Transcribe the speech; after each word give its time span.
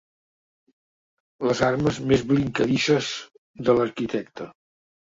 Les 1.49 1.61
armes 1.69 2.01
més 2.13 2.27
vincladisses 2.35 3.13
de 3.71 3.79
l'arquitecte. 3.79 4.55